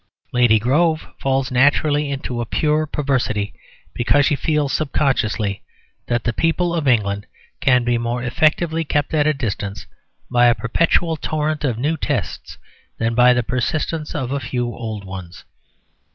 Lady 0.33 0.57
Grove 0.57 1.05
falls 1.19 1.51
naturally 1.51 2.09
into 2.09 2.41
a 2.41 2.45
pure 2.47 2.87
perversity 2.87 3.53
because 3.93 4.25
she 4.25 4.35
feels 4.35 4.73
subconsciously 4.73 5.61
that 6.07 6.23
the 6.23 6.33
people 6.33 6.73
of 6.73 6.87
England 6.87 7.27
can 7.59 7.83
be 7.83 7.99
more 7.99 8.23
effectively 8.23 8.83
kept 8.83 9.13
at 9.13 9.27
a 9.27 9.33
distance 9.35 9.85
by 10.27 10.47
a 10.47 10.55
perpetual 10.55 11.17
torrent 11.17 11.63
of 11.63 11.77
new 11.77 11.97
tests 11.97 12.57
than 12.97 13.13
by 13.13 13.31
the 13.31 13.43
persistence 13.43 14.15
of 14.15 14.31
a 14.31 14.39
few 14.39 14.65
old 14.73 15.03
ones. 15.03 15.43